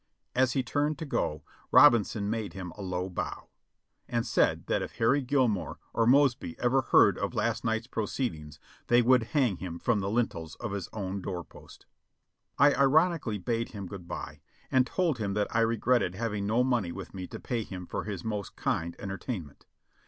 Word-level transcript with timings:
As 0.35 0.53
he 0.53 0.63
turned 0.63 0.97
to 0.97 1.05
go, 1.05 1.43
Robinson 1.71 2.27
made 2.27 2.53
him 2.53 2.71
a 2.75 2.81
low 2.81 3.07
bow, 3.07 3.49
and 4.07 4.25
said 4.25 4.65
that 4.65 4.81
if 4.81 4.93
Harry 4.93 5.21
Gilmor 5.21 5.75
or 5.93 6.07
Mosby 6.07 6.55
ever 6.57 6.81
heard 6.81 7.19
of 7.19 7.35
last 7.35 7.63
night's 7.63 7.85
proceed 7.85 8.33
ings 8.33 8.59
they 8.87 9.03
would 9.03 9.21
hang 9.37 9.57
him 9.57 9.77
from 9.77 9.99
the 9.99 10.09
lintels 10.09 10.55
of 10.55 10.71
his 10.71 10.87
door 10.87 11.43
post. 11.43 11.85
I 12.57 12.73
ironically 12.73 13.37
bade 13.37 13.73
him 13.73 13.85
good 13.85 14.07
by, 14.07 14.41
and 14.71 14.87
told 14.87 15.19
him 15.19 15.35
that 15.35 15.55
I 15.55 15.59
regretted 15.59 16.15
hav 16.15 16.33
ing 16.33 16.47
no 16.47 16.63
money 16.63 16.91
with 16.91 17.13
me 17.13 17.27
to 17.27 17.39
pay 17.39 17.61
him 17.61 17.85
for 17.85 18.05
his 18.05 18.23
most 18.23 18.55
kind 18.55 18.95
entertain 18.97 19.45
ment. 19.45 19.67